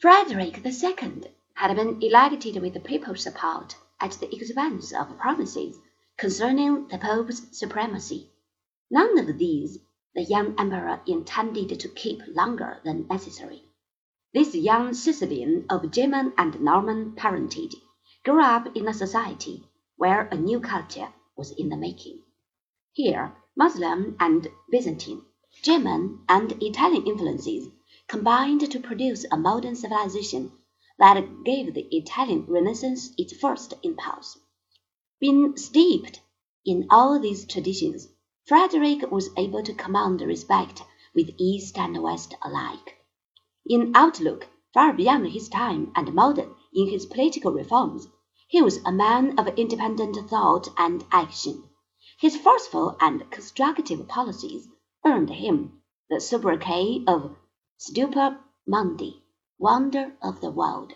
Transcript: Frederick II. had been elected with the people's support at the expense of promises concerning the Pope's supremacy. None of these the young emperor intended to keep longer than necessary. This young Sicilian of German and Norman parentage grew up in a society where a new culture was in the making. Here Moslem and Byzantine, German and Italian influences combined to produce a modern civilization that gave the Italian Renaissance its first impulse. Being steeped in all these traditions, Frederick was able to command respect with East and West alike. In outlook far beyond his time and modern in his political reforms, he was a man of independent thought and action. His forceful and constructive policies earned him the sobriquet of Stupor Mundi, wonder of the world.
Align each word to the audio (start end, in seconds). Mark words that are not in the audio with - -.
Frederick 0.00 0.64
II. 0.64 1.24
had 1.54 1.74
been 1.74 2.00
elected 2.00 2.62
with 2.62 2.72
the 2.72 2.78
people's 2.78 3.24
support 3.24 3.74
at 4.00 4.12
the 4.12 4.32
expense 4.32 4.92
of 4.92 5.18
promises 5.18 5.76
concerning 6.16 6.86
the 6.86 6.98
Pope's 6.98 7.42
supremacy. 7.58 8.30
None 8.92 9.18
of 9.18 9.38
these 9.38 9.80
the 10.14 10.22
young 10.22 10.54
emperor 10.56 11.00
intended 11.08 11.80
to 11.80 11.88
keep 11.88 12.22
longer 12.28 12.78
than 12.84 13.08
necessary. 13.08 13.64
This 14.32 14.54
young 14.54 14.94
Sicilian 14.94 15.66
of 15.68 15.90
German 15.90 16.32
and 16.38 16.60
Norman 16.60 17.16
parentage 17.16 17.74
grew 18.24 18.40
up 18.40 18.76
in 18.76 18.86
a 18.86 18.94
society 18.94 19.64
where 19.96 20.28
a 20.28 20.36
new 20.36 20.60
culture 20.60 21.12
was 21.36 21.50
in 21.50 21.70
the 21.70 21.76
making. 21.76 22.22
Here 22.92 23.32
Moslem 23.56 24.16
and 24.20 24.46
Byzantine, 24.70 25.22
German 25.60 26.20
and 26.28 26.52
Italian 26.62 27.04
influences 27.04 27.70
combined 28.08 28.70
to 28.70 28.80
produce 28.80 29.26
a 29.30 29.36
modern 29.36 29.76
civilization 29.76 30.50
that 30.98 31.44
gave 31.44 31.74
the 31.74 31.86
Italian 31.94 32.44
Renaissance 32.48 33.12
its 33.18 33.36
first 33.36 33.74
impulse. 33.82 34.38
Being 35.20 35.56
steeped 35.56 36.20
in 36.64 36.86
all 36.90 37.20
these 37.20 37.46
traditions, 37.46 38.08
Frederick 38.46 39.10
was 39.10 39.30
able 39.36 39.62
to 39.62 39.74
command 39.74 40.22
respect 40.22 40.82
with 41.14 41.34
East 41.38 41.76
and 41.76 42.02
West 42.02 42.34
alike. 42.42 42.96
In 43.66 43.92
outlook 43.94 44.48
far 44.72 44.92
beyond 44.94 45.28
his 45.28 45.48
time 45.48 45.92
and 45.94 46.14
modern 46.14 46.54
in 46.72 46.88
his 46.88 47.04
political 47.04 47.52
reforms, 47.52 48.08
he 48.46 48.62
was 48.62 48.78
a 48.86 48.92
man 48.92 49.38
of 49.38 49.48
independent 49.58 50.16
thought 50.30 50.68
and 50.78 51.04
action. 51.12 51.62
His 52.18 52.36
forceful 52.36 52.96
and 53.00 53.30
constructive 53.30 54.08
policies 54.08 54.66
earned 55.04 55.30
him 55.30 55.82
the 56.08 56.20
sobriquet 56.20 57.04
of 57.06 57.36
Stupor 57.80 58.40
Mundi, 58.66 59.22
wonder 59.56 60.16
of 60.20 60.40
the 60.40 60.50
world. 60.50 60.94